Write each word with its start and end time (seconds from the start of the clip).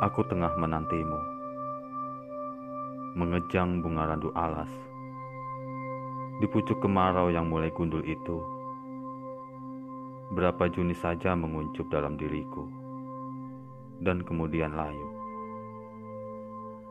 Aku 0.00 0.24
tengah 0.24 0.56
menantimu, 0.56 1.20
mengejang 3.20 3.84
bunga 3.84 4.08
randu 4.08 4.32
alas. 4.32 4.72
Di 6.40 6.48
pucuk 6.48 6.80
kemarau 6.80 7.28
yang 7.28 7.52
mulai 7.52 7.68
gundul 7.68 8.00
itu, 8.08 8.40
berapa 10.32 10.72
Juni 10.72 10.96
saja 10.96 11.36
menguncup 11.36 11.84
dalam 11.92 12.16
diriku, 12.16 12.64
dan 14.00 14.24
kemudian 14.24 14.72
layu. 14.72 15.04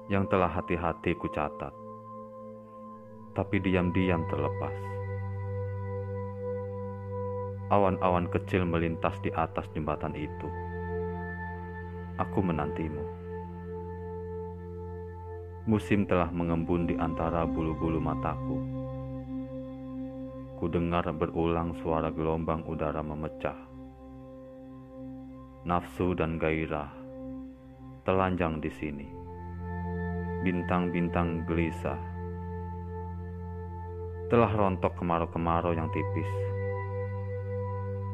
Yang 0.06 0.30
telah 0.30 0.54
hati-hati 0.54 1.18
ku 1.18 1.34
catat, 1.34 1.74
tapi 3.34 3.58
diam-diam 3.58 4.22
terlepas. 4.30 4.78
Awan-awan 7.74 8.30
kecil 8.30 8.70
melintas 8.70 9.18
di 9.26 9.34
atas 9.34 9.66
jembatan 9.74 10.14
itu 10.14 10.70
aku 12.20 12.44
menantimu. 12.44 13.00
Musim 15.72 16.04
telah 16.04 16.28
mengembun 16.36 16.84
di 16.84 17.00
antara 17.00 17.48
bulu-bulu 17.48 18.04
mataku. 18.04 18.60
Ku 20.60 20.68
dengar 20.68 21.08
berulang 21.16 21.72
suara 21.80 22.12
gelombang 22.12 22.68
udara 22.68 23.00
memecah. 23.00 23.56
Nafsu 25.64 26.12
dan 26.12 26.36
gairah 26.36 26.92
telanjang 28.04 28.60
di 28.60 28.68
sini. 28.68 29.08
Bintang-bintang 30.44 31.48
gelisah 31.48 32.00
telah 34.28 34.52
rontok 34.52 34.92
kemarau-kemarau 35.00 35.72
yang 35.72 35.88
tipis. 35.96 36.32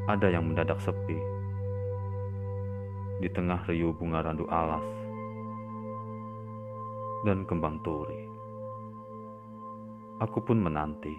Ada 0.05 0.29
yang 0.37 0.45
mendadak 0.45 0.77
sepi 0.77 1.34
di 3.19 3.31
tengah 3.31 3.63
riuh 3.67 3.95
bunga 3.95 4.19
randu 4.23 4.43
alas 4.51 4.83
dan 7.25 7.41
kembang 7.47 7.81
turi. 7.81 8.29
Aku 10.21 10.39
pun 10.39 10.61
menanti. 10.61 11.11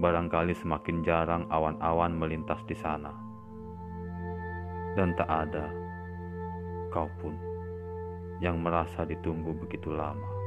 Barangkali 0.00 0.56
semakin 0.56 1.04
jarang 1.04 1.44
awan-awan 1.52 2.16
melintas 2.16 2.62
di 2.64 2.72
sana. 2.72 3.12
Dan 4.96 5.12
tak 5.18 5.28
ada 5.28 5.68
kau 6.90 7.06
pun 7.20 7.36
yang 8.40 8.58
merasa 8.64 9.04
ditunggu 9.04 9.52
begitu 9.60 9.92
lama. 9.92 10.39